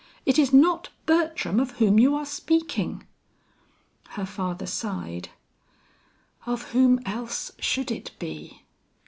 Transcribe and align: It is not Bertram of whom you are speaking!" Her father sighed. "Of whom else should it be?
It 0.25 0.39
is 0.39 0.51
not 0.51 0.89
Bertram 1.05 1.59
of 1.59 1.73
whom 1.73 1.99
you 1.99 2.15
are 2.15 2.25
speaking!" 2.25 3.05
Her 4.17 4.25
father 4.25 4.65
sighed. 4.65 5.29
"Of 6.47 6.71
whom 6.71 6.99
else 7.05 7.51
should 7.59 7.91
it 7.91 8.09
be? 8.17 8.63